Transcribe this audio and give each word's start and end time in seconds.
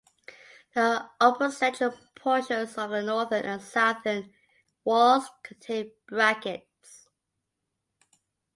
The 0.73 1.11
upper 1.19 1.51
central 1.51 1.93
portions 2.15 2.75
of 2.75 2.89
the 2.89 3.03
northern 3.03 3.43
and 3.45 3.61
southern 3.61 4.33
walls 4.83 5.29
contain 5.43 5.91
brackets. 6.07 7.07